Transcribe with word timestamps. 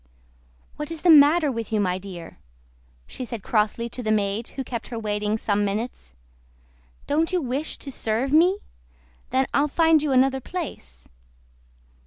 "What 0.77 0.89
is 0.89 1.03
the 1.03 1.11
matter 1.11 1.51
with 1.51 1.71
you, 1.71 1.79
my 1.79 1.99
dear?" 1.99 2.39
she 3.05 3.23
said 3.23 3.43
crossly 3.43 3.87
to 3.89 4.01
the 4.01 4.11
maid 4.11 4.47
who 4.57 4.63
kept 4.63 4.87
her 4.87 4.97
waiting 4.97 5.37
some 5.37 5.63
minutes. 5.63 6.15
"Don't 7.05 7.31
you 7.31 7.39
wish 7.39 7.77
to 7.77 7.91
serve 7.91 8.33
me? 8.33 8.57
Then 9.29 9.45
I'll 9.53 9.67
find 9.67 10.01
you 10.01 10.11
another 10.11 10.41
place." 10.41 11.07